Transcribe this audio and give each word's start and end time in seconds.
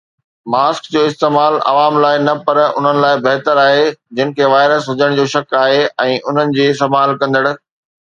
mask 0.51 0.85
جو 0.93 1.01
استعمال 1.09 1.53
عوام 1.71 1.99
لاءِ 2.05 2.15
نه 2.27 2.33
پر 2.47 2.57
انهن 2.61 3.01
لاءِ 3.03 3.19
بهتر 3.27 3.61
آهي 3.65 3.83
جن 4.21 4.31
کي 4.39 4.47
وائرس 4.53 4.89
هجڻ 4.93 5.13
جو 5.19 5.27
شڪ 5.35 5.53
آهي 5.61 5.85
۽ 6.07 6.17
انهن 6.33 6.55
جي 6.57 6.67
سنڀال 6.81 7.15
ڪندڙ 7.25 7.45